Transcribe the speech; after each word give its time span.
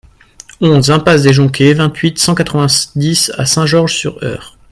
onze 0.61 0.89
impasse 0.89 1.21
des 1.21 1.31
Joncquets, 1.31 1.75
vingt-huit, 1.75 2.17
cent 2.17 2.33
quatre-vingt-dix 2.33 3.31
à 3.37 3.45
Saint-Georges-sur-Eure 3.45 4.57